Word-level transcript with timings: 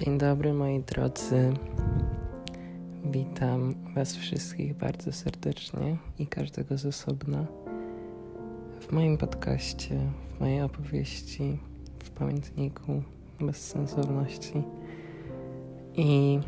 Dzień 0.00 0.18
dobry 0.18 0.52
moi 0.52 0.80
drodzy. 0.80 1.52
Witam 3.04 3.74
Was 3.94 4.16
wszystkich 4.16 4.74
bardzo 4.76 5.12
serdecznie 5.12 5.96
i 6.18 6.26
każdego 6.26 6.78
z 6.78 6.86
osobna 6.86 7.46
w 8.80 8.92
moim 8.92 9.18
podcaście, 9.18 10.00
w 10.36 10.40
mojej 10.40 10.62
opowieści, 10.62 11.58
w 12.04 12.10
pamiętniku 12.10 13.02
bezsensowności. 13.40 14.62
I 15.96 16.40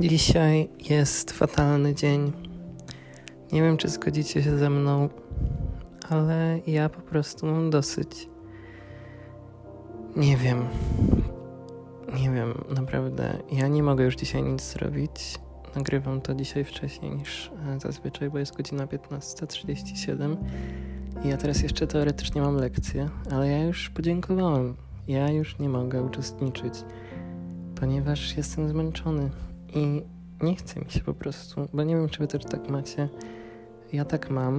dzisiaj 0.00 0.68
jest 0.90 1.30
fatalny 1.30 1.94
dzień. 1.94 2.32
Nie 3.52 3.62
wiem, 3.62 3.76
czy 3.76 3.88
zgodzicie 3.88 4.42
się 4.42 4.58
ze 4.58 4.70
mną, 4.70 5.08
ale 6.08 6.60
ja 6.66 6.88
po 6.88 7.00
prostu 7.00 7.46
mam 7.46 7.70
dosyć. 7.70 8.28
Nie 10.16 10.36
wiem. 10.36 10.64
Nie 12.20 12.30
wiem, 12.30 12.64
naprawdę. 12.76 13.38
Ja 13.52 13.68
nie 13.68 13.82
mogę 13.82 14.04
już 14.04 14.16
dzisiaj 14.16 14.42
nic 14.42 14.62
zrobić. 14.62 15.38
Nagrywam 15.74 16.20
to 16.20 16.34
dzisiaj 16.34 16.64
wcześniej 16.64 17.10
niż 17.10 17.50
e, 17.68 17.80
zazwyczaj, 17.80 18.30
bo 18.30 18.38
jest 18.38 18.56
godzina 18.56 18.86
15.37 18.86 20.36
i 21.24 21.28
ja 21.28 21.36
teraz 21.36 21.62
jeszcze 21.62 21.86
teoretycznie 21.86 22.42
mam 22.42 22.56
lekcję, 22.56 23.08
ale 23.30 23.48
ja 23.48 23.64
już 23.64 23.90
podziękowałem. 23.90 24.76
Ja 25.08 25.30
już 25.30 25.58
nie 25.58 25.68
mogę 25.68 26.02
uczestniczyć, 26.02 26.74
ponieważ 27.74 28.36
jestem 28.36 28.68
zmęczony 28.68 29.30
i 29.74 30.02
nie 30.42 30.56
chce 30.56 30.80
mi 30.80 30.90
się 30.90 31.00
po 31.00 31.14
prostu, 31.14 31.68
bo 31.72 31.82
nie 31.82 31.96
wiem, 31.96 32.08
czy 32.08 32.18
wy 32.18 32.26
też 32.26 32.44
tak 32.44 32.70
macie. 32.70 33.08
Ja 33.92 34.04
tak 34.04 34.30
mam, 34.30 34.56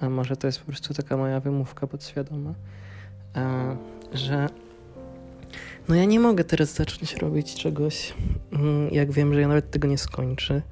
a 0.00 0.08
może 0.08 0.36
to 0.36 0.46
jest 0.46 0.58
po 0.58 0.66
prostu 0.66 0.94
taka 0.94 1.16
moja 1.16 1.40
wymówka 1.40 1.86
podświadoma, 1.86 2.54
e, 3.36 3.76
że 4.12 4.48
no 5.88 5.94
ja 5.94 6.04
nie 6.04 6.20
mogę 6.20 6.44
teraz 6.44 6.74
zacząć 6.74 7.16
robić 7.16 7.54
czegoś, 7.54 8.14
mm, 8.52 8.90
jak 8.90 9.12
wiem, 9.12 9.34
że 9.34 9.40
ja 9.40 9.48
nawet 9.48 9.70
tego 9.70 9.88
nie 9.88 9.98
skończę, 9.98 10.62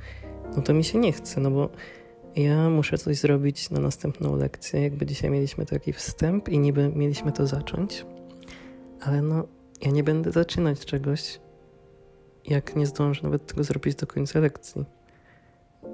no 0.57 0.63
to 0.63 0.75
mi 0.75 0.85
się 0.85 0.99
nie 0.99 1.13
chce, 1.13 1.41
no 1.41 1.51
bo 1.51 1.69
ja 2.37 2.71
muszę 2.71 2.99
coś 2.99 3.17
zrobić 3.17 3.71
na 3.71 3.81
następną 3.81 4.37
lekcję. 4.37 4.83
Jakby 4.83 5.07
dzisiaj 5.07 5.31
mieliśmy 5.31 5.67
taki 5.67 5.93
wstęp 5.93 6.49
i 6.49 6.59
niby 6.59 6.93
mieliśmy 6.95 7.33
to 7.33 7.47
zacząć, 7.47 8.07
ale 9.01 9.23
no 9.23 9.45
ja 9.81 9.91
nie 9.91 10.05
będę 10.05 10.33
zaczynać 10.33 10.85
czegoś, 10.85 11.41
jak 12.47 12.77
nie 12.77 12.87
zdążę 12.87 13.21
nawet 13.23 13.47
tego 13.47 13.65
zrobić 13.65 13.95
do 13.95 14.07
końca 14.07 14.41
lekcji. 14.41 14.85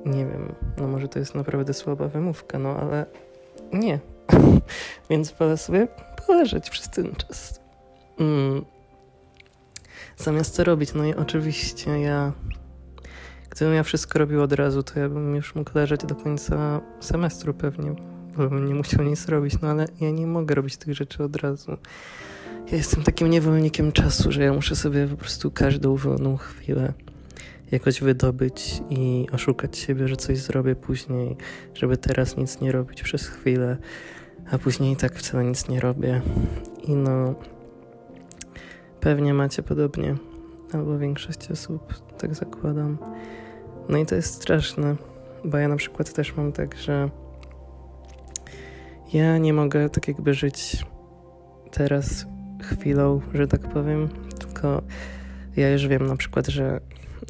Nie 0.07 0.27
wiem, 0.27 0.55
no 0.79 0.89
może 0.89 1.09
to 1.09 1.19
jest 1.19 1.35
naprawdę 1.35 1.75
słaba 1.75 2.09
wymówka, 2.09 2.59
no 2.59 2.77
ale 2.77 3.07
nie. 3.73 3.99
Więc 5.11 5.33
wolę 5.33 5.57
sobie 5.57 5.89
poleżeć 6.27 6.71
przez 6.71 6.91
ten 6.91 7.15
czas. 7.15 7.61
Mm 8.19 8.74
zamiast 10.17 10.57
to 10.57 10.65
robić. 10.65 10.95
No 10.95 11.05
i 11.05 11.15
oczywiście 11.15 12.01
ja, 12.01 12.33
gdybym 13.51 13.75
ja 13.75 13.83
wszystko 13.83 14.19
robił 14.19 14.43
od 14.43 14.53
razu, 14.53 14.83
to 14.83 15.01
ja 15.01 15.09
bym 15.09 15.35
już 15.35 15.55
mógł 15.55 15.71
leżeć 15.75 16.05
do 16.05 16.15
końca 16.15 16.81
semestru 17.01 17.55
pewnie, 17.55 17.95
bo 18.37 18.49
bym 18.49 18.69
nie 18.69 18.75
musiał 18.75 19.05
nic 19.05 19.29
robić, 19.29 19.61
no 19.63 19.69
ale 19.69 19.87
ja 20.01 20.11
nie 20.11 20.27
mogę 20.27 20.55
robić 20.55 20.77
tych 20.77 20.95
rzeczy 20.95 21.25
od 21.25 21.37
razu. 21.37 21.77
Ja 22.71 22.77
jestem 22.77 23.03
takim 23.03 23.31
niewolnikiem 23.31 23.93
czasu, 23.93 24.33
że 24.33 24.43
ja 24.43 24.53
muszę 24.53 24.77
sobie 24.77 25.09
po 25.09 25.17
prostu 25.17 25.51
każdą 25.51 25.97
wolną 25.97 26.37
chwilę 26.37 26.93
jakoś 27.75 28.01
wydobyć 28.01 28.83
i 28.91 29.27
oszukać 29.33 29.79
siebie, 29.79 30.09
że 30.09 30.17
coś 30.17 30.39
zrobię 30.39 30.75
później, 30.75 31.37
żeby 31.75 31.97
teraz 31.97 32.37
nic 32.37 32.61
nie 32.61 32.73
robić 32.73 33.03
przez 33.03 33.27
chwilę, 33.27 33.77
a 34.51 34.59
później 34.59 34.93
i 34.93 34.97
tak 34.97 35.19
wcale 35.19 35.45
nic 35.45 35.69
nie 35.69 35.81
robię. 35.81 36.23
I 36.85 36.95
no, 36.95 37.35
Pewnie 39.05 39.35
macie 39.35 39.63
podobnie, 39.63 40.17
albo 40.73 40.99
większość 40.99 41.51
osób, 41.51 41.95
tak 42.19 42.35
zakładam. 42.35 42.99
No 43.89 43.99
i 43.99 44.07
to 44.07 44.15
jest 44.15 44.35
straszne, 44.35 44.97
bo 45.45 45.59
ja 45.59 45.69
na 45.69 45.77
przykład 45.77 46.13
też 46.13 46.37
mam 46.37 46.53
tak, 46.53 46.77
że 46.77 47.11
ja 49.13 49.39
nie 49.39 49.53
mogę 49.53 49.91
tak 49.91 50.09
jakby 50.09 50.35
żyć 50.35 50.87
teraz 51.71 52.27
chwilą, 52.63 53.21
że 53.35 53.49
tak 53.49 53.61
powiem, 53.61 54.09
tylko 54.39 54.83
ja 55.57 55.71
już 55.71 55.87
wiem 55.87 56.07
na 56.07 56.17
przykład, 56.17 56.47
że 56.47 56.81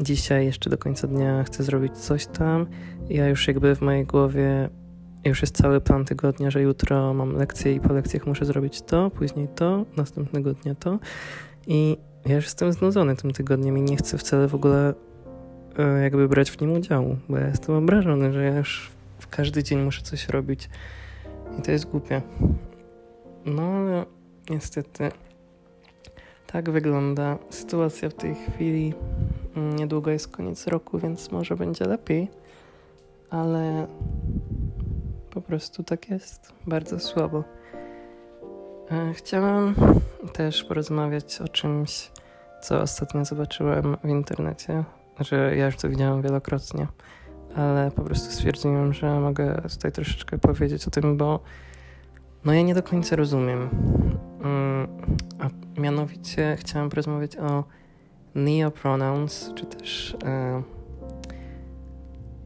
dzisiaj 0.01 0.45
jeszcze 0.45 0.71
do 0.71 0.79
końca 0.79 1.07
dnia 1.07 1.45
chcę 1.45 1.63
zrobić 1.63 1.93
coś 1.93 2.27
tam. 2.27 2.67
Ja 3.09 3.29
już 3.29 3.49
jakby 3.49 3.77
w 3.77 3.81
mojej 3.81 4.07
głowie 4.07 4.69
już 5.25 5.43
jest 5.43 5.57
cały 5.57 5.81
plan 5.81 6.05
tygodnia, 6.05 6.51
że 6.51 6.63
jutro 6.63 7.15
mam 7.15 7.33
lekcję 7.33 7.75
i 7.75 7.81
po 7.81 7.93
lekcjach 7.93 8.27
muszę 8.27 8.45
zrobić 8.45 8.83
to, 8.83 9.11
później 9.11 9.49
to, 9.55 9.85
następnego 9.97 10.55
dnia 10.55 10.75
to. 10.75 10.99
I 11.67 11.97
ja 12.27 12.35
już 12.35 12.45
jestem 12.45 12.73
znudzony 12.73 13.17
tym 13.17 13.31
tygodniem 13.31 13.79
i 13.79 13.83
nie 13.83 13.97
chcę 13.97 14.19
wcale 14.19 14.49
w 14.49 14.55
ogóle 14.55 14.95
e, 15.79 16.03
jakby 16.03 16.29
brać 16.29 16.51
w 16.51 16.61
nim 16.61 16.73
udziału, 16.73 17.17
bo 17.29 17.39
ja 17.39 17.47
jestem 17.47 17.75
obrażony, 17.75 18.33
że 18.33 18.45
ja 18.45 18.57
już 18.57 18.91
w 19.19 19.29
każdy 19.29 19.63
dzień 19.63 19.83
muszę 19.83 20.03
coś 20.03 20.29
robić. 20.29 20.69
I 21.59 21.63
to 21.63 21.73
jest 21.73 21.87
głupie. 21.87 22.23
No 23.47 23.63
ale 23.63 24.05
niestety 24.51 25.11
tak 26.47 26.71
wygląda 26.71 27.39
sytuacja 27.51 28.09
w 28.11 28.15
tej 28.15 28.35
chwili. 28.35 28.95
Niedługo 29.57 30.11
jest 30.11 30.29
koniec 30.29 30.67
roku, 30.67 30.99
więc 30.99 31.33
może 31.33 31.57
będzie 31.57 31.85
lepiej, 31.85 32.29
ale 33.31 33.87
po 35.31 35.41
prostu 35.41 35.85
tak 35.85 36.11
jest. 36.11 36.53
Bardzo 36.67 36.99
słabo. 36.99 37.45
E, 38.91 39.13
chciałam 39.15 39.75
też 40.33 40.65
porozmawiać 40.65 41.41
o 41.41 41.49
czymś, 41.49 42.11
co 42.63 42.81
ostatnio 42.81 43.25
zobaczyłem 43.25 43.97
w 44.05 44.09
internecie. 44.09 44.85
Znaczy, 45.17 45.55
ja 45.57 45.67
już 45.67 45.77
to 45.77 45.89
widziałam 45.89 46.23
wielokrotnie, 46.23 46.87
ale 47.57 47.91
po 47.91 48.03
prostu 48.03 48.33
stwierdziłem, 48.33 48.93
że 48.93 49.21
mogę 49.21 49.63
tutaj 49.71 49.93
troszeczkę 49.93 50.39
powiedzieć 50.39 50.89
o 50.89 50.91
tym, 50.91 51.17
bo 51.17 51.41
no 52.45 52.53
ja 52.53 52.63
nie 52.63 52.75
do 52.75 52.83
końca 52.83 53.17
rozumiem. 53.17 53.69
Mm, 54.45 54.89
a 55.39 55.81
mianowicie 55.81 56.57
chciałam 56.61 56.91
porozmawiać 56.91 57.37
o 57.37 57.65
neopronouns, 58.35 59.53
czy 59.55 59.67
też 59.67 60.17
e, 60.25 60.63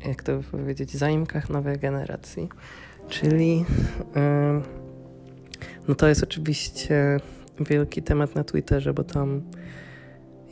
jak 0.09 0.22
to 0.22 0.32
powiedzieć, 0.50 0.97
zaimkach 0.97 1.50
nowej 1.50 1.78
generacji. 1.78 2.49
Czyli 3.09 3.65
e, 4.16 4.60
no 5.88 5.94
to 5.94 6.09
jest 6.09 6.22
oczywiście 6.22 7.21
wielki 7.60 8.03
temat 8.03 8.34
na 8.34 8.44
Twitterze, 8.44 8.94
bo 8.94 9.04
tam, 9.04 9.43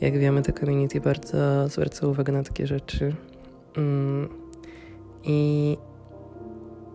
jak 0.01 0.19
wiemy, 0.19 0.41
te 0.41 0.53
community 0.53 1.01
bardzo 1.01 1.69
zwraca 1.69 2.07
uwagę 2.07 2.33
na 2.33 2.43
takie 2.43 2.67
rzeczy. 2.67 3.15
Mm, 3.77 4.29
I 5.23 5.77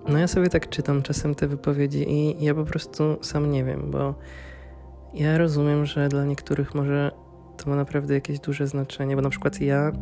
no 0.08 0.18
ja 0.18 0.28
sobie 0.28 0.48
tak 0.48 0.68
czytam 0.68 1.02
czasem 1.02 1.34
te 1.34 1.48
wypowiedzi 1.48 2.10
i 2.10 2.44
ja 2.44 2.54
po 2.54 2.64
prostu 2.64 3.18
sam 3.20 3.50
nie 3.50 3.64
wiem, 3.64 3.90
bo 3.90 4.14
ja 5.14 5.38
rozumiem, 5.38 5.86
że 5.86 6.08
dla 6.08 6.24
niektórych 6.24 6.74
może 6.74 7.10
to 7.56 7.70
ma 7.70 7.76
naprawdę 7.76 8.14
jakieś 8.14 8.40
duże 8.40 8.66
znaczenie, 8.66 9.16
bo 9.16 9.22
na 9.22 9.30
przykład 9.30 9.60
ja 9.60 9.92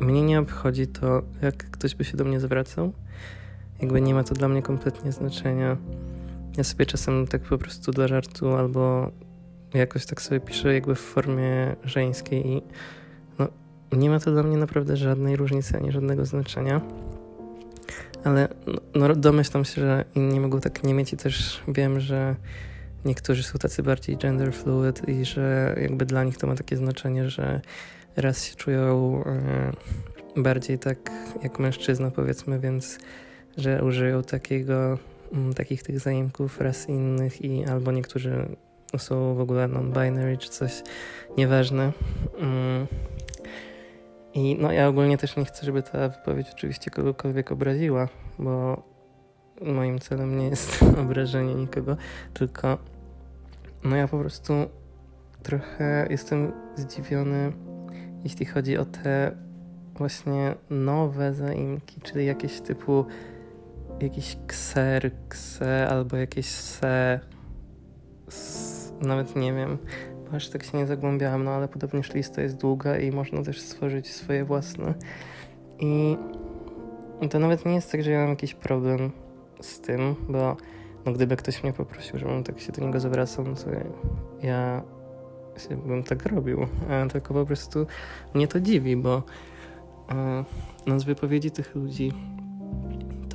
mnie 0.00 0.22
nie 0.22 0.40
obchodzi 0.40 0.86
to, 0.86 1.22
jak 1.42 1.56
ktoś 1.56 1.94
by 1.94 2.04
się 2.04 2.16
do 2.16 2.24
mnie 2.24 2.40
zwracał. 2.40 2.92
Jakby 3.82 4.00
nie 4.00 4.14
ma 4.14 4.24
to 4.24 4.34
dla 4.34 4.48
mnie 4.48 4.62
kompletnie 4.62 5.12
znaczenia. 5.12 5.76
Ja 6.56 6.64
sobie 6.64 6.86
czasem 6.86 7.26
tak 7.26 7.42
po 7.42 7.58
prostu 7.58 7.92
dla 7.92 8.08
żartu 8.08 8.52
albo 8.52 9.10
jakoś 9.74 10.06
tak 10.06 10.22
sobie 10.22 10.40
piszę 10.40 10.74
jakby 10.74 10.94
w 10.94 11.00
formie 11.00 11.76
żeńskiej 11.84 12.46
i 12.46 12.62
no, 13.38 13.48
nie 13.92 14.10
ma 14.10 14.20
to 14.20 14.32
dla 14.32 14.42
mnie 14.42 14.56
naprawdę 14.56 14.96
żadnej 14.96 15.36
różnicy 15.36 15.76
ani 15.76 15.92
żadnego 15.92 16.26
znaczenia. 16.26 16.80
Ale 18.24 18.48
no, 18.66 19.08
no, 19.08 19.14
domyślam 19.14 19.64
się, 19.64 19.80
że 19.80 20.04
inni 20.14 20.40
mogą 20.40 20.60
tak 20.60 20.84
nie 20.84 20.94
mieć 20.94 21.12
i 21.12 21.16
też 21.16 21.62
wiem, 21.68 22.00
że 22.00 22.36
niektórzy 23.04 23.42
są 23.42 23.58
tacy 23.58 23.82
bardziej 23.82 24.16
gender 24.16 24.52
fluid 24.52 25.08
i 25.08 25.24
że 25.24 25.76
jakby 25.80 26.06
dla 26.06 26.24
nich 26.24 26.36
to 26.36 26.46
ma 26.46 26.54
takie 26.54 26.76
znaczenie, 26.76 27.30
że 27.30 27.60
raz 28.16 28.44
się 28.44 28.56
czują 28.56 29.22
e, 29.26 29.72
bardziej 30.36 30.78
tak 30.78 31.10
jak 31.42 31.58
mężczyzna 31.58 32.10
powiedzmy, 32.10 32.60
więc 32.60 32.98
że 33.56 33.84
użyją 33.84 34.22
takiego 34.22 34.98
takich 35.56 35.82
tych 35.82 36.00
zaimków 36.00 36.60
raz 36.60 36.88
innych 36.88 37.44
i 37.44 37.64
albo 37.64 37.92
niektórzy 37.92 38.46
są 38.98 39.34
w 39.34 39.40
ogóle 39.40 39.68
non-binary 39.68 40.38
czy 40.38 40.48
coś, 40.48 40.82
nieważne. 41.38 41.92
Mm. 42.38 42.86
I 44.34 44.56
no 44.60 44.72
ja 44.72 44.88
ogólnie 44.88 45.18
też 45.18 45.36
nie 45.36 45.44
chcę, 45.44 45.66
żeby 45.66 45.82
ta 45.82 46.08
wypowiedź 46.08 46.46
oczywiście 46.52 46.90
kogokolwiek 46.90 47.52
obraziła, 47.52 48.08
bo 48.38 48.82
moim 49.62 49.98
celem 49.98 50.38
nie 50.38 50.48
jest 50.48 50.82
obrażenie 51.02 51.54
nikogo, 51.54 51.96
tylko 52.34 52.78
no 53.84 53.96
ja 53.96 54.08
po 54.08 54.18
prostu 54.18 54.52
trochę 55.42 56.06
jestem 56.10 56.52
zdziwiony, 56.76 57.52
jeśli 58.24 58.46
chodzi 58.46 58.78
o 58.78 58.84
te 58.84 59.36
właśnie 59.94 60.54
nowe 60.70 61.34
zaimki, 61.34 62.00
czyli 62.00 62.26
jakieś 62.26 62.60
typu 62.60 63.06
jakiś 64.00 64.36
kser, 64.46 65.10
kse 65.28 65.88
albo 65.88 66.16
jakieś 66.16 66.46
se, 66.46 67.20
s, 68.28 68.92
nawet 69.00 69.36
nie 69.36 69.52
wiem. 69.52 69.78
bo 70.30 70.36
aż 70.36 70.48
tak 70.48 70.64
się 70.64 70.78
nie 70.78 70.86
zagłębiałam, 70.86 71.44
no 71.44 71.50
ale 71.50 71.68
podobnież 71.68 72.14
lista 72.14 72.42
jest 72.42 72.56
długa 72.56 72.98
i 72.98 73.10
można 73.10 73.42
też 73.42 73.60
stworzyć 73.60 74.12
swoje 74.12 74.44
własne. 74.44 74.94
I 75.78 76.16
to 77.30 77.38
nawet 77.38 77.66
nie 77.66 77.74
jest 77.74 77.92
tak, 77.92 78.02
że 78.02 78.10
ja 78.10 78.20
mam 78.20 78.30
jakiś 78.30 78.54
problem 78.54 79.10
z 79.60 79.80
tym, 79.80 80.14
bo 80.28 80.56
no 81.06 81.12
gdyby 81.12 81.36
ktoś 81.36 81.62
mnie 81.62 81.72
poprosił, 81.72 82.18
żebym 82.18 82.44
tak 82.44 82.60
się 82.60 82.72
do 82.72 82.86
niego 82.86 83.00
zwracał, 83.00 83.44
no 83.44 83.54
to 83.54 83.70
ja 84.46 84.82
bym 85.86 86.02
tak 86.02 86.26
robił. 86.26 86.66
Tylko 87.12 87.34
po 87.34 87.46
prostu 87.46 87.86
mnie 88.34 88.48
to 88.48 88.60
dziwi, 88.60 88.96
bo 88.96 89.22
no 90.86 91.00
z 91.00 91.04
wypowiedzi 91.04 91.50
tych 91.50 91.74
ludzi 91.74 92.12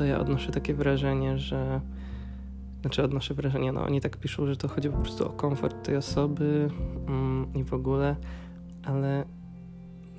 to 0.01 0.05
ja 0.05 0.19
odnoszę 0.19 0.51
takie 0.51 0.73
wrażenie, 0.73 1.37
że 1.37 1.81
znaczy 2.81 3.03
odnoszę 3.03 3.33
wrażenie, 3.33 3.71
no 3.71 3.83
oni 3.83 4.01
tak 4.01 4.17
piszą, 4.17 4.45
że 4.45 4.57
to 4.57 4.67
chodzi 4.67 4.89
po 4.89 4.97
prostu 4.97 5.27
o 5.27 5.29
komfort 5.29 5.85
tej 5.85 5.95
osoby 5.95 6.69
mm, 7.07 7.53
i 7.53 7.63
w 7.63 7.73
ogóle, 7.73 8.15
ale 8.83 9.25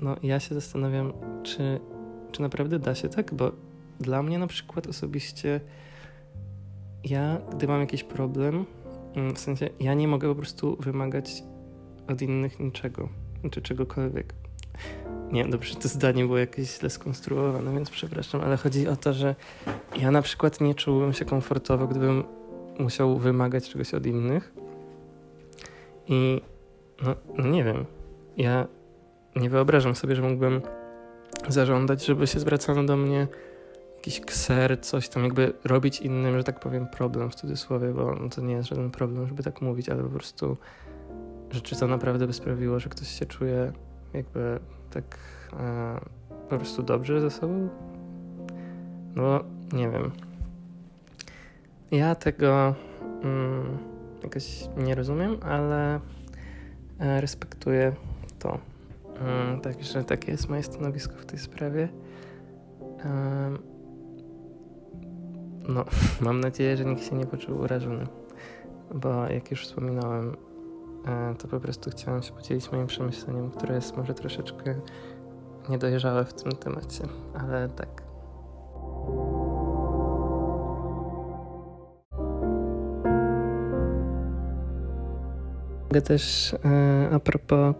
no 0.01 0.17
ja 0.23 0.41
się 0.41 0.55
zastanawiam, 0.55 1.13
czy, 1.43 1.81
czy 2.33 2.43
naprawdę 2.43 2.79
da 2.79 2.95
się 2.95 3.09
tak, 3.09 3.35
bo 3.35 3.53
dla 4.01 4.23
mnie 4.23 4.39
na 4.39 4.47
przykład 4.47 4.87
osobiście 4.87 5.61
ja, 7.05 7.39
gdy 7.57 7.69
mam 7.69 7.81
jakiś 7.81 8.05
problem, 8.05 8.65
mm, 9.15 9.35
w 9.35 9.39
sensie 9.39 9.69
ja 9.81 9.95
nie 9.95 10.09
mogę 10.09 10.29
po 10.29 10.35
prostu 10.35 10.77
wymagać 10.81 11.43
od 12.09 12.23
innych 12.23 12.61
niczego, 12.61 13.09
czy 13.51 13.63
czegokolwiek. 13.63 14.35
Nie, 15.33 15.45
dobrze, 15.45 15.75
to 15.75 15.89
zdanie 15.89 16.25
było 16.25 16.39
jakieś 16.39 16.79
źle 16.79 16.91
skonstruowane, 16.91 17.73
więc 17.73 17.91
przepraszam, 17.91 18.41
ale 18.41 18.57
chodzi 18.57 18.89
o 18.89 18.97
to, 18.97 19.13
że 19.13 19.35
ja 19.97 20.11
na 20.11 20.23
przykład 20.23 20.61
nie 20.61 20.75
czułbym 20.75 21.13
się 21.13 21.25
komfortowo, 21.25 21.87
gdybym 21.87 22.25
musiał 22.79 23.19
wymagać 23.19 23.71
czegoś 23.71 23.95
od 23.95 24.07
innych. 24.07 24.53
I 26.09 26.41
no, 27.03 27.15
no 27.39 27.49
nie 27.49 27.65
wiem, 27.65 27.85
ja 28.37 28.67
nie 29.37 29.51
wyobrażam 29.51 29.95
sobie, 29.95 30.17
że 30.17 30.23
mógłbym 30.23 30.61
zażądać, 31.49 32.07
żeby 32.07 32.27
się 32.27 32.41
zwracano 32.41 32.85
do 32.85 32.97
mnie 32.97 33.27
jakiś 33.95 34.21
kser, 34.21 34.81
coś 34.81 35.09
tam, 35.09 35.25
jakby 35.25 35.53
robić 35.65 36.01
innym, 36.01 36.39
że 36.39 36.45
tak 36.45 36.61
powiem, 36.61 36.87
problem 36.87 37.31
w 37.31 37.35
cudzysłowie, 37.35 37.89
bo 37.89 38.29
to 38.35 38.41
nie 38.41 38.55
jest 38.55 38.69
żaden 38.69 38.91
problem, 38.91 39.27
żeby 39.27 39.43
tak 39.43 39.61
mówić, 39.61 39.89
ale 39.89 40.03
po 40.03 40.09
prostu, 40.09 40.57
że 41.51 41.61
czy 41.61 41.77
to 41.77 41.87
naprawdę 41.87 42.27
by 42.27 42.33
sprawiło, 42.33 42.81
że 42.81 42.89
ktoś 42.89 43.09
się 43.09 43.27
czuje 43.27 43.73
jakby 44.15 44.61
tak 44.93 45.19
e, 45.53 46.01
po 46.49 46.57
prostu 46.57 46.83
dobrze 46.83 47.21
ze 47.21 47.31
sobą? 47.31 47.69
No, 49.15 49.41
nie 49.73 49.91
wiem. 49.91 50.11
Ja 51.91 52.15
tego 52.15 52.75
mm, 53.23 53.79
jakoś 54.23 54.69
nie 54.77 54.95
rozumiem, 54.95 55.37
ale 55.43 56.01
e, 56.99 57.21
respektuję 57.21 57.93
to. 58.39 58.59
Mm, 59.21 59.61
także 59.61 60.05
takie 60.05 60.33
jest 60.33 60.49
moje 60.49 60.63
stanowisko 60.63 61.15
w 61.15 61.27
tej 61.27 61.39
sprawie. 61.39 61.89
E, 63.05 63.51
no, 65.69 65.85
mam 66.27 66.41
nadzieję, 66.41 66.77
że 66.77 66.85
nikt 66.85 67.05
się 67.05 67.17
nie 67.17 67.27
poczuł 67.27 67.61
urażony, 67.61 68.07
bo 68.95 69.27
jak 69.27 69.51
już 69.51 69.67
wspominałem, 69.67 70.29
e, 70.31 70.52
to 71.39 71.49
po 71.49 71.61
prostu 71.61 71.91
chciałem 71.91 72.23
się 72.23 72.33
podzielić 72.33 72.73
moim 72.73 72.87
przemyśleniem, 72.87 73.51
które 73.51 73.75
jest 73.75 73.97
może 73.97 74.15
troszeczkę 74.15 74.75
niedojrzałe 75.69 76.25
w 76.25 76.33
tym 76.33 76.53
temacie, 76.53 77.05
ale 77.35 77.69
tak. 77.69 78.03
Mogę 85.93 86.03
też 86.03 86.55
e, 86.65 87.09
a 87.13 87.21
propos 87.21 87.75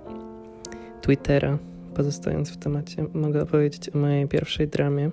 Twittera, 1.01 1.59
pozostając 1.95 2.51
w 2.51 2.57
temacie, 2.57 3.07
mogę 3.15 3.43
opowiedzieć 3.43 3.89
o 3.95 3.99
mojej 3.99 4.29
pierwszej 4.29 4.69
dramie, 4.69 5.11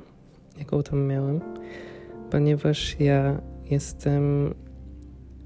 jaką 0.58 0.84
tam 0.84 1.08
miałem, 1.08 1.42
ponieważ 2.32 3.00
ja 3.00 3.42
jestem 3.66 4.54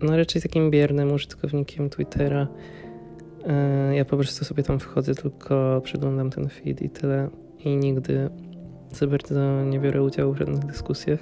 no 0.04 0.18
raczej 0.18 0.42
takim 0.42 0.72
biernym 0.72 1.12
użytkownikiem 1.12 1.90
Twittera. 1.90 2.48
E, 3.48 3.96
ja 3.96 4.06
po 4.06 4.18
prostu 4.18 4.46
sobie 4.46 4.64
tam 4.64 4.80
wchodzę, 4.80 5.16
tylko 5.16 5.82
przeglądam 5.84 6.30
ten 6.30 6.50
feed 6.50 6.82
i 6.82 6.90
tyle. 6.90 7.30
I 7.60 7.76
nigdy 7.78 8.30
za 8.92 9.08
bardzo 9.08 9.64
nie 9.64 9.80
biorę 9.80 10.04
udziału 10.04 10.34
w 10.34 10.38
żadnych 10.38 10.66
dyskusjach, 10.66 11.20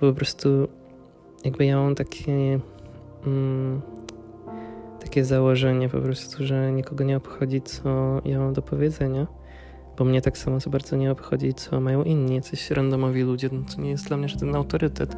bo 0.00 0.08
po 0.08 0.12
prostu 0.12 0.68
jakby 1.44 1.64
ja 1.64 1.76
mam 1.76 1.94
takie 1.94 2.60
mm, 3.26 3.80
takie 5.00 5.24
założenie 5.24 5.88
po 5.88 6.00
prostu, 6.00 6.46
że 6.46 6.72
nikogo 6.72 7.04
nie 7.04 7.16
obchodzi, 7.16 7.62
co 7.62 8.20
ja 8.24 8.38
mam 8.38 8.52
do 8.52 8.62
powiedzenia, 8.62 9.26
bo 9.98 10.04
mnie 10.04 10.22
tak 10.22 10.38
samo 10.38 10.60
za 10.60 10.70
bardzo 10.70 10.96
nie 10.96 11.10
obchodzi, 11.10 11.54
co 11.54 11.80
mają 11.80 12.02
inni, 12.02 12.34
jacyś 12.34 12.70
randomowi 12.70 13.22
ludzie, 13.22 13.48
no 13.52 13.62
to 13.74 13.82
nie 13.82 13.90
jest 13.90 14.08
dla 14.08 14.16
mnie 14.16 14.28
żaden 14.28 14.54
autorytet. 14.54 15.16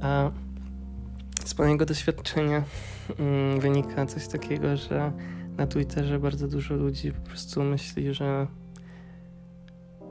A 0.00 0.30
z 1.58 1.60
mojego 1.60 1.86
doświadczenia 1.86 2.64
mm, 3.18 3.60
wynika 3.60 4.06
coś 4.06 4.28
takiego, 4.28 4.76
że 4.76 5.12
na 5.56 5.66
Twitterze 5.66 6.18
bardzo 6.18 6.48
dużo 6.48 6.74
ludzi 6.74 7.12
po 7.12 7.20
prostu 7.20 7.62
myśli, 7.62 8.14
że, 8.14 8.46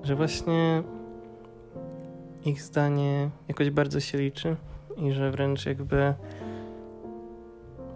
że 0.04 0.16
właśnie 0.16 0.84
ich 2.46 2.62
zdanie 2.62 3.30
jakoś 3.48 3.70
bardzo 3.70 4.00
się 4.00 4.18
liczy 4.18 4.56
i 4.98 5.12
że 5.12 5.32
wręcz 5.32 5.66
jakby 5.66 6.14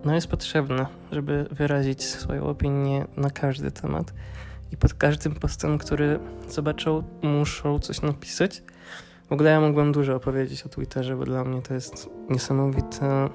no 0.05 0.15
jest 0.15 0.27
potrzebne, 0.27 0.85
żeby 1.11 1.45
wyrazić 1.51 2.03
swoją 2.03 2.43
opinię 2.43 3.05
na 3.17 3.29
każdy 3.29 3.71
temat. 3.71 4.13
I 4.71 4.77
pod 4.77 4.93
każdym 4.93 5.35
postem, 5.35 5.77
który 5.77 6.19
zobaczą, 6.47 7.03
muszą 7.21 7.79
coś 7.79 8.01
napisać. 8.01 8.63
W 9.29 9.33
ogóle 9.33 9.51
ja 9.51 9.61
mógłbym 9.61 9.91
dużo 9.91 10.15
opowiedzieć 10.15 10.63
o 10.63 10.69
Twitterze, 10.69 11.15
bo 11.15 11.25
dla 11.25 11.43
mnie 11.43 11.61
to 11.61 11.73
jest 11.73 12.09
niesamowita, 12.29 13.29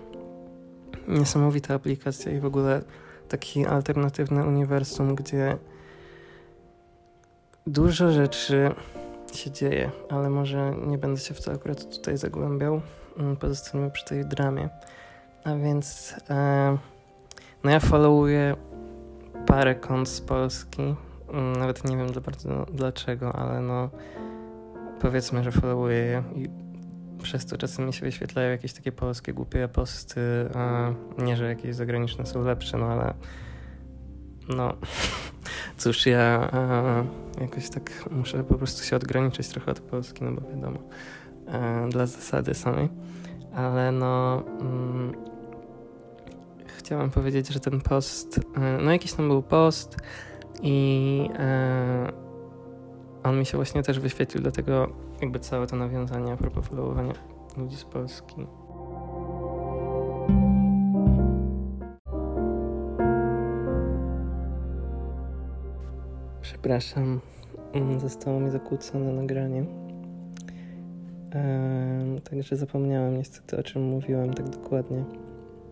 niesamowita 1.09 1.75
aplikacja 1.75 2.33
i 2.33 2.41
w 2.41 2.45
ogóle 2.45 2.83
taki 3.29 3.67
alternatywny 3.67 4.47
uniwersum, 4.47 5.15
gdzie 5.15 5.57
dużo 7.67 8.13
rzeczy 8.13 8.75
się 9.33 9.51
dzieje, 9.51 9.91
ale 10.11 10.31
może 10.31 10.75
nie 10.87 10.99
będę 10.99 11.21
się 11.21 11.35
w 11.35 11.45
to 11.45 11.53
akurat 11.53 11.97
tutaj 11.97 12.19
zagłębiał. 12.19 12.81
Mm, 13.19 13.37
Pozostańmy 13.37 13.91
przy 13.91 14.05
tej 14.05 14.27
dramie. 14.27 14.69
A 15.45 15.55
więc 15.55 16.15
e, 16.31 16.79
no 17.65 17.71
ja 17.71 17.81
followuję 17.81 18.57
parę 19.47 19.75
kont 19.75 20.09
z 20.09 20.21
Polski. 20.21 20.95
Mm, 21.33 21.57
nawet 21.57 21.85
nie 21.85 21.97
wiem 21.97 22.07
bardzo 22.25 22.67
dlaczego, 22.73 23.33
ale 23.33 23.61
no 23.61 23.91
powiedzmy, 25.01 25.45
że 25.45 25.53
followuję 25.53 25.97
je 25.97 26.23
i 26.35 26.66
przez 27.23 27.47
to 27.47 27.59
czasem 27.59 27.87
mi 27.87 27.93
się 27.93 28.01
wyświetlają 28.01 28.51
jakieś 28.51 28.73
takie 28.73 28.93
polskie 28.93 29.33
głupie 29.33 29.69
posty. 29.69 30.21
Nie, 31.19 31.37
że 31.37 31.49
jakieś 31.49 31.75
zagraniczne 31.75 32.27
są 32.27 32.45
lepsze, 32.45 32.79
no 32.79 32.87
ale 32.87 33.15
no 34.49 34.75
cóż, 35.79 36.07
ja 36.07 36.51
jakoś 37.41 37.71
tak 37.71 38.05
muszę 38.11 38.45
po 38.45 38.55
prostu 38.55 38.85
się 38.85 38.97
odgraniczyć 38.97 39.49
trochę 39.49 39.71
od 39.71 39.81
Polski, 39.81 40.25
no 40.25 40.33
bo 40.33 40.49
wiadomo, 40.51 40.79
e, 41.47 41.89
dla 41.89 42.07
zasady 42.07 42.55
samej. 42.55 42.89
Ale 43.55 43.93
no... 43.93 44.43
Mm, 44.61 45.13
chciałem 46.87 47.11
powiedzieć, 47.11 47.49
że 47.49 47.61
ten 47.61 47.81
post, 47.81 48.41
e, 48.57 48.79
no 48.83 48.93
jakiś 48.93 49.13
tam 49.13 49.29
był 49.29 49.43
post 49.43 49.97
i 50.63 51.29
e, 51.39 52.13
on 53.23 53.39
mi 53.39 53.47
się 53.47 53.59
właśnie 53.59 53.83
też 53.83 54.01
wyświetlił, 54.01 54.43
dlatego 54.43 55.06
jakby 55.21 55.41
całe 55.41 55.67
to 55.67 55.77
nawiązanie 55.77 56.33
a 56.33 56.37
propos 56.37 56.67
followowania 56.67 57.15
ludzi 57.57 57.77
z 57.77 57.85
Polski. 57.85 58.47
Przepraszam, 66.41 67.21
mm, 67.73 68.01
zostało 68.01 68.41
mi 68.41 68.51
zakłócone 68.51 69.13
nagranie. 69.13 69.65
Eee, 71.33 72.21
także 72.21 72.57
zapomniałem 72.57 73.17
niestety 73.17 73.57
o 73.59 73.63
czym 73.63 73.83
mówiłem 73.83 74.35
tak 74.35 74.49
dokładnie, 74.49 75.05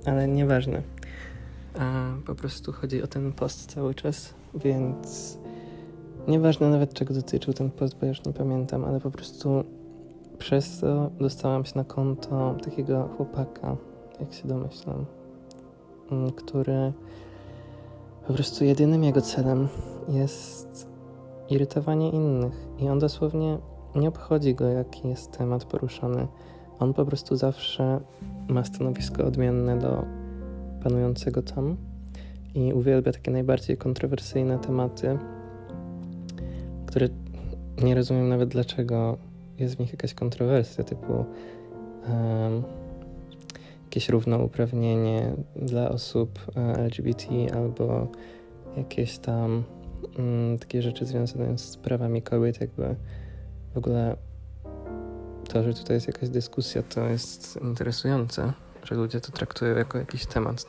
ale 0.06 0.28
nieważne. 0.28 0.82
A 1.78 2.12
po 2.26 2.34
prostu 2.34 2.72
chodzi 2.72 3.02
o 3.02 3.06
ten 3.06 3.32
post 3.32 3.66
cały 3.66 3.94
czas, 3.94 4.34
więc 4.54 5.38
nieważne 6.28 6.71
nawet 6.71 6.95
czego 6.95 7.14
dotyczył 7.14 7.54
ten 7.54 7.71
post, 7.71 7.97
bo 8.00 8.07
już 8.07 8.25
nie 8.25 8.33
pamiętam, 8.33 8.85
ale 8.85 9.00
po 9.00 9.11
prostu 9.11 9.64
przez 10.38 10.81
to 10.81 11.11
dostałam 11.21 11.64
się 11.64 11.73
na 11.76 11.85
konto 11.85 12.54
takiego 12.64 13.09
chłopaka, 13.16 13.76
jak 14.21 14.33
się 14.33 14.49
domyślam, 14.49 15.04
mm, 16.11 16.33
który 16.33 16.93
po 18.26 18.33
prostu 18.33 18.64
jedynym 18.64 19.04
jego 19.04 19.21
celem 19.21 19.69
jest 20.09 20.88
irytowanie 21.50 22.11
innych 22.11 22.66
i 22.78 22.88
on 22.88 22.99
dosłownie 22.99 23.59
nie 23.95 24.09
obchodzi 24.09 24.54
go, 24.54 24.66
jaki 24.66 25.09
jest 25.09 25.38
temat 25.38 25.64
poruszany. 25.64 26.26
On 26.78 26.95
po 26.95 27.04
prostu 27.04 27.37
zawsze 27.37 28.00
ma 28.49 28.64
stanowisko 28.64 29.25
odmienne 29.25 29.78
do 29.78 30.04
panującego 30.83 31.43
tam 31.43 31.76
i 32.54 32.73
uwielbia 32.73 33.12
takie 33.12 33.31
najbardziej 33.31 33.76
kontrowersyjne 33.76 34.59
tematy, 34.59 35.19
które 36.94 37.08
nie 37.82 37.94
rozumiem 37.94 38.28
nawet 38.28 38.48
dlaczego 38.48 39.18
jest 39.58 39.76
w 39.76 39.78
nich 39.78 39.92
jakaś 39.92 40.14
kontrowersja, 40.14 40.84
typu 40.84 41.12
um, 41.12 42.62
jakieś 43.84 44.08
równouprawnienie 44.08 45.32
dla 45.56 45.88
osób 45.88 46.38
e, 46.56 46.60
LGBT 46.60 47.26
albo 47.54 48.08
jakieś 48.76 49.18
tam 49.18 49.64
um, 50.18 50.58
takie 50.58 50.82
rzeczy 50.82 51.06
związane 51.06 51.58
z 51.58 51.76
prawami 51.76 52.22
kobiet, 52.22 52.60
jakby 52.60 52.96
w 53.74 53.78
ogóle 53.78 54.16
to, 55.48 55.62
że 55.62 55.74
tutaj 55.74 55.96
jest 55.96 56.06
jakaś 56.06 56.28
dyskusja, 56.28 56.82
to 56.82 57.08
jest 57.08 57.58
interesujące, 57.62 58.52
że 58.84 58.94
ludzie 58.94 59.20
to 59.20 59.32
traktują 59.32 59.76
jako 59.76 59.98
jakiś 59.98 60.26
temat, 60.26 60.66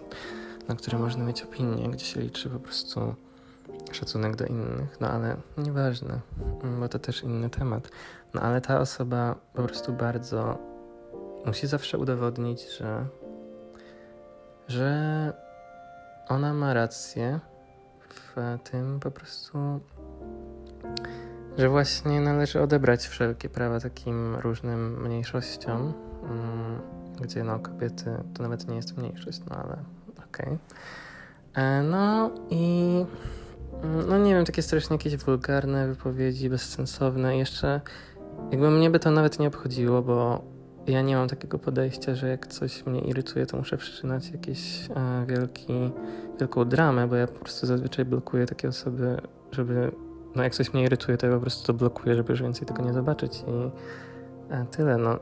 na 0.68 0.76
który 0.76 0.98
można 0.98 1.24
mieć 1.24 1.42
opinię, 1.42 1.90
gdzie 1.90 2.06
się 2.06 2.22
liczy 2.22 2.50
po 2.50 2.60
prostu 2.60 3.16
szacunek 3.96 4.36
do 4.36 4.46
innych, 4.46 4.98
no 5.02 5.08
ale 5.08 5.38
nieważne, 5.58 6.20
bo 6.80 6.90
to 6.90 7.00
też 7.00 7.24
inny 7.24 7.50
temat. 7.50 7.90
No 8.34 8.42
ale 8.42 8.62
ta 8.62 8.80
osoba 8.80 9.36
po 9.54 9.64
prostu 9.64 9.94
bardzo 9.94 10.58
musi 11.46 11.68
zawsze 11.68 11.98
udowodnić, 11.98 12.78
że, 12.78 13.06
że 14.68 15.34
ona 16.28 16.54
ma 16.54 16.74
rację 16.74 17.40
w 18.10 18.60
tym 18.72 19.00
po 19.00 19.12
prostu, 19.12 19.58
że 21.58 21.70
właśnie 21.70 22.22
należy 22.22 22.62
odebrać 22.62 23.08
wszelkie 23.08 23.50
prawa 23.50 23.80
takim 23.80 24.36
różnym 24.36 25.02
mniejszościom, 25.02 25.94
mm, 26.24 26.82
gdzie 27.22 27.44
no 27.44 27.60
kobiety 27.60 28.24
to 28.34 28.44
nawet 28.44 28.68
nie 28.68 28.76
jest 28.76 28.98
mniejszość, 28.98 29.42
no 29.50 29.56
ale 29.56 29.78
okej. 30.30 30.46
Okay. 30.46 30.58
E, 31.64 31.84
no 31.84 32.32
i 32.50 33.06
no 34.08 34.18
nie 34.18 34.36
wiem, 34.36 34.46
takie 34.46 34.62
strasznie 34.62 34.94
jakieś 34.94 35.18
wulgarne 35.18 35.88
wypowiedzi, 35.88 36.50
bezsensowne. 36.50 37.38
Jeszcze 37.38 37.82
jakby 38.52 38.72
mnie 38.72 38.90
by 38.90 39.00
to 39.00 39.12
nawet 39.12 39.40
nie 39.40 39.48
obchodziło, 39.48 40.02
bo 40.02 40.42
ja 40.88 41.02
nie 41.02 41.16
mam 41.16 41.28
takiego 41.28 41.60
podejścia, 41.60 42.16
że 42.16 42.30
jak 42.30 42.48
coś 42.48 42.86
mnie 42.86 43.00
irytuje, 43.02 43.46
to 43.46 43.58
muszę 43.58 43.78
przyczynać 43.78 44.30
jakieś 44.30 44.90
e, 44.96 45.26
wielki, 45.28 45.92
wielką 46.40 46.66
dramę, 46.66 47.08
bo 47.08 47.16
ja 47.16 47.28
po 47.28 47.40
prostu 47.40 47.68
zazwyczaj 47.68 48.06
blokuję 48.06 48.46
takie 48.46 48.68
osoby, 48.68 49.22
żeby, 49.52 49.92
no 50.36 50.44
jak 50.44 50.56
coś 50.56 50.74
mnie 50.74 50.84
irytuje, 50.84 51.18
to 51.18 51.28
ja 51.28 51.34
po 51.34 51.42
prostu 51.42 51.68
to 51.68 51.74
blokuję, 51.74 52.16
żeby 52.16 52.34
już 52.34 52.42
więcej 52.42 52.68
tego 52.68 52.84
nie 52.84 52.94
zobaczyć 52.94 53.44
i 53.48 53.72
e, 54.54 54.66
tyle, 54.72 54.98
no. 54.98 55.20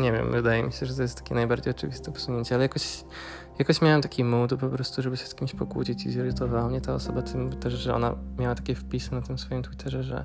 Nie 0.00 0.12
wiem, 0.12 0.32
wydaje 0.32 0.62
mi 0.62 0.72
się, 0.72 0.86
że 0.86 0.94
to 0.94 1.02
jest 1.02 1.18
takie 1.18 1.34
najbardziej 1.34 1.70
oczywiste 1.70 2.12
posunięcie, 2.12 2.54
ale 2.54 2.64
jakoś 2.64 3.04
jakoś 3.60 3.82
miałem 3.82 4.02
taki 4.02 4.24
mood 4.24 4.54
po 4.54 4.68
prostu, 4.68 5.02
żeby 5.02 5.16
się 5.16 5.26
z 5.26 5.34
kimś 5.34 5.54
pokłócić 5.54 6.06
i 6.06 6.10
zirytowała 6.10 6.68
mnie 6.68 6.80
ta 6.80 6.94
osoba 6.94 7.22
tym 7.22 7.50
też, 7.50 7.74
że 7.74 7.94
ona 7.94 8.14
miała 8.38 8.54
takie 8.54 8.74
wpisy 8.74 9.14
na 9.14 9.22
tym 9.22 9.38
swoim 9.38 9.62
Twitterze, 9.62 10.02
że, 10.02 10.24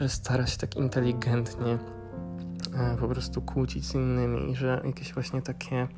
że 0.00 0.08
stara 0.08 0.46
się 0.46 0.58
tak 0.58 0.76
inteligentnie 0.76 1.78
e, 2.74 2.96
po 3.00 3.08
prostu 3.08 3.42
kłócić 3.42 3.86
z 3.86 3.94
innymi 3.94 4.50
i 4.50 4.56
że 4.56 4.82
jakieś 4.84 5.14
właśnie 5.14 5.42
takie 5.42 5.88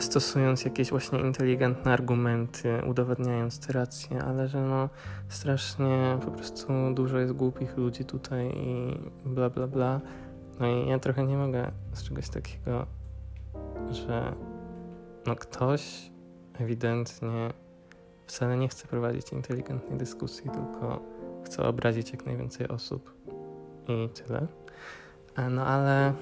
stosując 0.00 0.64
jakieś 0.64 0.90
właśnie 0.90 1.20
inteligentne 1.20 1.92
argumenty, 1.92 2.82
udowadniając 2.86 3.66
te 3.66 3.72
racje, 3.72 4.22
ale 4.22 4.48
że 4.48 4.60
no 4.60 4.88
strasznie 5.28 6.18
po 6.24 6.30
prostu 6.30 6.68
dużo 6.94 7.18
jest 7.18 7.32
głupich 7.32 7.76
ludzi 7.76 8.04
tutaj 8.04 8.52
i 8.56 8.98
bla 9.24 9.50
bla 9.50 9.66
bla. 9.66 10.00
No 10.60 10.66
i 10.66 10.88
ja 10.88 10.98
trochę 10.98 11.24
nie 11.24 11.36
mogę 11.36 11.70
z 11.92 12.02
czegoś 12.02 12.28
takiego, 12.28 12.86
że 13.90 14.34
no 15.26 15.36
ktoś 15.36 16.10
ewidentnie 16.60 17.52
wcale 18.26 18.56
nie 18.56 18.68
chce 18.68 18.88
prowadzić 18.88 19.32
inteligentnej 19.32 19.98
dyskusji, 19.98 20.50
tylko 20.50 21.02
chce 21.44 21.62
obrazić 21.62 22.10
jak 22.10 22.26
najwięcej 22.26 22.68
osób 22.68 23.14
i 23.88 24.08
tyle. 24.08 24.46
E, 25.36 25.50
no 25.50 25.66
ale 25.66 26.12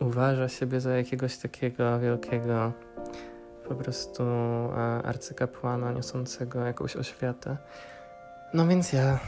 uważa 0.00 0.48
siebie 0.48 0.80
za 0.80 0.90
jakiegoś 0.90 1.38
takiego 1.38 1.98
wielkiego 1.98 2.72
po 3.68 3.74
prostu 3.74 4.22
e, 4.22 4.76
arcykapłana 5.02 5.92
niosącego 5.92 6.60
jakąś 6.60 6.96
oświatę. 6.96 7.56
No 8.54 8.66
więc 8.66 8.92
ja 8.92 9.18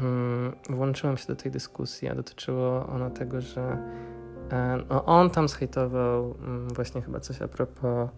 mm, 0.00 0.52
włączyłem 0.70 1.16
się 1.16 1.26
do 1.26 1.36
tej 1.36 1.52
dyskusji, 1.52 2.08
a 2.08 2.14
dotyczyło 2.14 2.86
ono 2.86 3.10
tego, 3.10 3.40
że 3.40 3.78
no, 4.90 5.04
on 5.04 5.30
tam 5.30 5.48
zhejtował 5.48 6.34
mm, 6.42 6.68
właśnie 6.68 7.02
chyba 7.02 7.20
coś 7.20 7.42
a 7.42 7.48
propos 7.48 8.10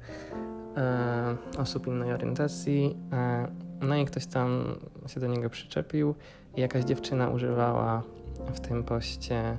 e, 0.76 1.37
osób 1.59 1.87
innej 1.87 2.12
orientacji. 2.12 2.97
E, 3.12 3.49
no 3.80 3.97
i 3.97 4.04
ktoś 4.04 4.26
tam 4.26 4.64
się 5.06 5.21
do 5.21 5.26
niego 5.26 5.50
przyczepił 5.50 6.14
i 6.56 6.61
jakaś 6.61 6.85
dziewczyna 6.85 7.28
używała 7.28 8.02
w 8.54 8.61
tym 8.61 8.85
poście 8.85 9.56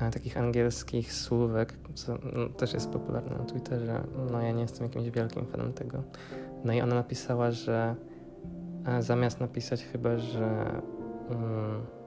e, 0.00 0.10
takich 0.10 0.36
angielskich 0.36 1.12
słówek, 1.12 1.74
co 1.94 2.18
no, 2.32 2.48
też 2.48 2.74
jest 2.74 2.90
popularne 2.90 3.38
na 3.38 3.44
Twitterze. 3.44 4.04
No 4.32 4.42
ja 4.42 4.52
nie 4.52 4.62
jestem 4.62 4.86
jakimś 4.86 5.10
wielkim 5.10 5.46
fanem 5.46 5.72
tego. 5.72 6.02
No 6.64 6.72
i 6.72 6.80
ona 6.80 6.94
napisała, 6.94 7.50
że 7.50 7.94
e, 8.86 9.02
zamiast 9.02 9.40
napisać 9.40 9.84
chyba, 9.84 10.18
że 10.18 10.82
mm, 11.30 11.97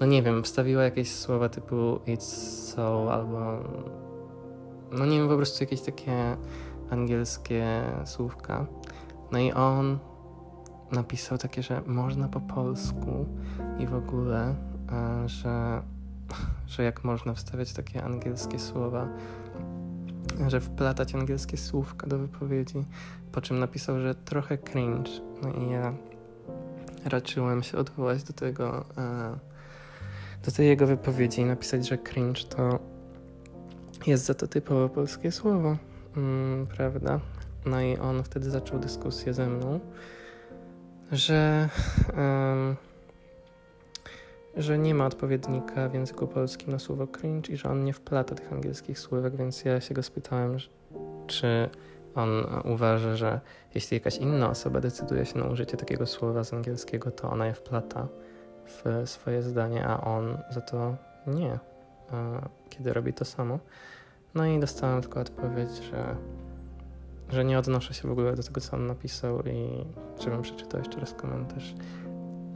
no 0.00 0.06
nie 0.06 0.22
wiem, 0.22 0.42
wstawiła 0.42 0.82
jakieś 0.82 1.10
słowa 1.10 1.48
typu 1.48 2.00
it's 2.06 2.72
so 2.74 3.12
albo 3.12 3.58
no 4.92 5.06
nie 5.06 5.18
wiem, 5.18 5.28
po 5.28 5.36
prostu 5.36 5.64
jakieś 5.64 5.80
takie 5.80 6.36
angielskie 6.90 7.82
słówka. 8.04 8.66
No 9.32 9.38
i 9.38 9.52
on 9.52 9.98
napisał 10.92 11.38
takie, 11.38 11.62
że 11.62 11.82
można 11.86 12.28
po 12.28 12.40
polsku 12.40 13.26
i 13.78 13.86
w 13.86 13.94
ogóle, 13.94 14.54
że, 15.26 15.82
że 16.72 16.82
jak 16.82 17.04
można 17.04 17.34
wstawiać 17.34 17.72
takie 17.72 18.04
angielskie 18.04 18.58
słowa, 18.58 19.08
że 20.48 20.60
wplatać 20.60 21.14
angielskie 21.14 21.56
słówka 21.56 22.06
do 22.06 22.18
wypowiedzi, 22.18 22.84
po 23.32 23.40
czym 23.40 23.58
napisał, 23.58 24.00
że 24.00 24.14
trochę 24.14 24.58
cringe. 24.58 25.10
No 25.42 25.52
i 25.52 25.70
ja 25.70 25.94
raczyłem 27.04 27.62
się 27.62 27.78
odwołać 27.78 28.22
do 28.22 28.32
tego 28.32 28.84
do 30.44 30.50
tej 30.50 30.68
jego 30.68 30.86
wypowiedzi 30.86 31.40
i 31.40 31.44
napisać, 31.44 31.88
że 31.88 31.98
cringe 31.98 32.42
to 32.42 32.78
jest 34.06 34.24
za 34.24 34.34
to 34.34 34.46
typowo 34.46 34.88
polskie 34.88 35.32
słowo, 35.32 35.76
mm, 36.16 36.66
prawda? 36.66 37.20
No 37.66 37.80
i 37.80 37.96
on 37.96 38.22
wtedy 38.22 38.50
zaczął 38.50 38.78
dyskusję 38.78 39.34
ze 39.34 39.46
mną, 39.46 39.80
że, 41.12 41.68
um, 42.16 42.76
że 44.56 44.78
nie 44.78 44.94
ma 44.94 45.06
odpowiednika 45.06 45.88
w 45.88 45.94
języku 45.94 46.26
polskim 46.26 46.72
na 46.72 46.78
słowo 46.78 47.06
cringe 47.06 47.52
i 47.52 47.56
że 47.56 47.70
on 47.70 47.84
nie 47.84 47.92
wplata 47.92 48.34
tych 48.34 48.52
angielskich 48.52 48.98
słówek, 48.98 49.36
więc 49.36 49.64
ja 49.64 49.80
się 49.80 49.94
go 49.94 50.02
spytałem, 50.02 50.56
czy 51.26 51.68
on 52.14 52.46
uważa, 52.64 53.16
że 53.16 53.40
jeśli 53.74 53.94
jakaś 53.94 54.16
inna 54.16 54.50
osoba 54.50 54.80
decyduje 54.80 55.26
się 55.26 55.38
na 55.38 55.44
użycie 55.44 55.76
takiego 55.76 56.06
słowa 56.06 56.44
z 56.44 56.52
angielskiego, 56.54 57.10
to 57.10 57.30
ona 57.30 57.46
je 57.46 57.54
wplata 57.54 58.08
w 58.68 59.02
swoje 59.04 59.42
zdanie, 59.42 59.86
a 59.86 60.00
on 60.00 60.38
za 60.50 60.60
to 60.60 60.96
nie, 61.26 61.58
kiedy 62.70 62.92
robi 62.92 63.12
to 63.12 63.24
samo. 63.24 63.58
No 64.34 64.46
i 64.46 64.60
dostałem 64.60 65.00
tylko 65.00 65.20
odpowiedź, 65.20 65.70
że, 65.90 66.16
że 67.30 67.44
nie 67.44 67.58
odnoszę 67.58 67.94
się 67.94 68.08
w 68.08 68.10
ogóle 68.10 68.36
do 68.36 68.42
tego, 68.42 68.60
co 68.60 68.76
on 68.76 68.86
napisał 68.86 69.42
i 69.42 69.84
żebym 70.20 70.42
przeczytał 70.42 70.80
jeszcze 70.80 71.00
raz 71.00 71.14
komentarz. 71.14 71.74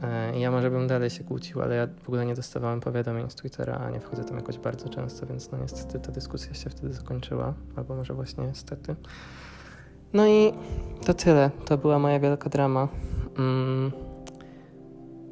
E, 0.03 0.39
ja 0.39 0.51
może 0.51 0.71
bym 0.71 0.87
dalej 0.87 1.09
się 1.09 1.23
kłócił, 1.23 1.61
ale 1.61 1.75
ja 1.75 1.87
w 2.03 2.07
ogóle 2.07 2.25
nie 2.25 2.35
dostawałem 2.35 2.79
powiadomień 2.79 3.29
z 3.29 3.35
Twittera, 3.35 3.75
a 3.75 3.89
nie 3.89 3.99
wchodzę 3.99 4.23
tam 4.23 4.37
jakoś 4.37 4.57
bardzo 4.57 4.89
często, 4.89 5.25
więc 5.25 5.51
no 5.51 5.57
niestety 5.57 5.99
ta 5.99 6.11
dyskusja 6.11 6.53
się 6.53 6.69
wtedy 6.69 6.93
zakończyła, 6.93 7.53
albo 7.75 7.95
może 7.95 8.13
właśnie 8.13 8.47
niestety. 8.47 8.95
No 10.13 10.27
i 10.27 10.53
to 11.05 11.13
tyle. 11.13 11.51
To 11.65 11.77
była 11.77 11.99
moja 11.99 12.19
wielka 12.19 12.49
drama. 12.49 12.87
Mm 13.37 14.12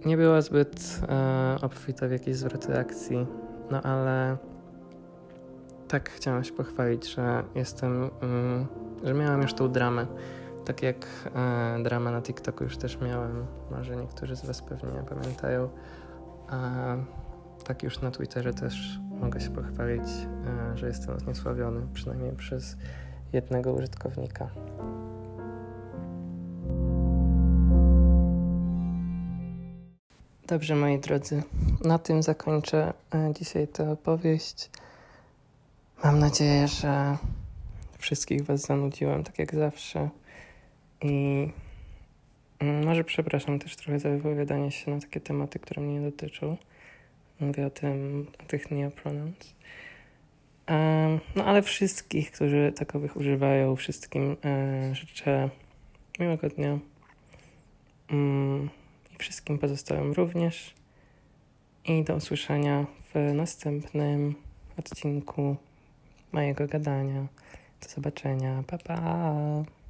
nie 0.05 0.17
była 0.17 0.41
zbyt 0.41 1.01
e, 1.09 1.57
obfita 1.61 2.07
w 2.07 2.11
jakieś 2.11 2.35
zwroty 2.35 2.79
akcji, 2.79 3.27
no 3.71 3.81
ale 3.81 4.37
tak 5.87 6.09
chciałam 6.09 6.43
się 6.43 6.53
pochwalić, 6.53 7.13
że 7.13 7.43
jestem, 7.55 8.09
mm, 8.21 8.67
że 9.03 9.13
miałam 9.13 9.41
już 9.41 9.53
tą 9.53 9.71
dramę. 9.71 10.07
Tak 10.65 10.83
jak 10.83 11.07
e, 11.35 11.83
dramę 11.83 12.11
na 12.11 12.21
TikToku 12.21 12.63
już 12.63 12.77
też 12.77 13.01
miałem, 13.01 13.45
może 13.71 13.95
niektórzy 13.95 14.35
z 14.35 14.45
Was 14.45 14.61
pewnie 14.61 15.03
pamiętają. 15.09 15.69
A 16.47 16.71
tak 17.63 17.83
już 17.83 18.01
na 18.01 18.11
Twitterze 18.11 18.53
też 18.53 18.99
mogę 19.19 19.41
się 19.41 19.49
pochwalić, 19.49 20.03
e, 20.73 20.77
że 20.77 20.87
jestem 20.87 21.19
zniesławiony, 21.19 21.81
przynajmniej 21.93 22.31
przez 22.31 22.77
jednego 23.33 23.73
użytkownika. 23.73 24.49
Dobrze, 30.51 30.75
moi 30.75 30.99
drodzy, 30.99 31.43
na 31.81 31.99
tym 31.99 32.23
zakończę 32.23 32.93
e, 33.13 33.33
dzisiaj 33.39 33.67
tę 33.67 33.91
opowieść. 33.91 34.69
Mam 36.03 36.19
nadzieję, 36.19 36.67
że 36.67 37.17
wszystkich 37.97 38.45
Was 38.45 38.61
zanudziłem, 38.61 39.23
tak 39.23 39.39
jak 39.39 39.55
zawsze. 39.55 40.09
I 41.01 41.47
mm, 42.59 42.85
może 42.85 43.03
przepraszam 43.03 43.59
też 43.59 43.75
trochę 43.75 43.99
za 43.99 44.09
wypowiadanie 44.09 44.71
się 44.71 44.91
na 44.91 45.01
takie 45.01 45.19
tematy, 45.19 45.59
które 45.59 45.81
mnie 45.81 45.99
nie 45.99 46.11
dotyczą. 46.11 46.57
Mówię 47.39 47.65
o 47.65 47.69
tym, 47.69 48.27
o 48.43 48.43
tych 48.43 48.71
neopronouns. 48.71 49.53
Um, 50.69 51.19
no 51.35 51.45
ale 51.45 51.61
wszystkich, 51.61 52.31
którzy 52.31 52.73
takowych 52.75 53.15
używają, 53.15 53.75
wszystkim 53.75 54.37
e, 54.45 54.95
życzę 54.95 55.49
miłego 56.19 56.49
dnia. 56.49 56.79
I 58.09 58.80
wszystkim 59.21 59.57
pozostałym 59.57 60.11
również. 60.13 60.73
I 61.85 62.03
do 62.03 62.15
usłyszenia 62.15 62.85
w 63.13 63.33
następnym 63.33 64.35
odcinku 64.79 65.55
mojego 66.31 66.67
gadania. 66.67 67.27
Do 67.81 67.89
zobaczenia. 67.89 68.63
Pa, 68.67 68.77
pa. 68.77 69.80